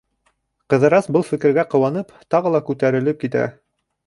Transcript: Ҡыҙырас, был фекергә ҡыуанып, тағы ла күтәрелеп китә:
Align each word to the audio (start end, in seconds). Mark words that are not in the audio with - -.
Ҡыҙырас, 0.73 1.09
был 1.17 1.25
фекергә 1.27 1.67
ҡыуанып, 1.75 2.17
тағы 2.37 2.55
ла 2.57 2.63
күтәрелеп 2.71 3.23
китә: 3.27 3.47